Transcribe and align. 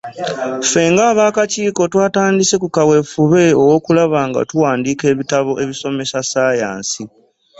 Ffe 0.63 0.81
nga 0.91 1.05
akakiiko 1.29 1.81
twatandise 1.91 2.55
ku 2.61 2.67
kaweefube 2.75 3.43
w’okulaba 3.67 4.19
nga 4.29 4.39
tuwandiika 4.49 5.03
ebitabo 5.13 5.51
ebisomesa 5.63 6.17
ssaayansi. 6.23 7.03